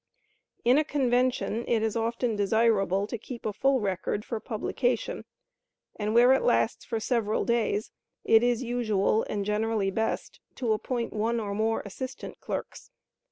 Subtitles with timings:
[0.65, 5.25] In a convention it is often desirable to keep a full record for publication,
[5.95, 7.91] and where it lasts for several days,
[8.23, 12.89] it is usual, and generally best, to appoint one or more assistant clerks.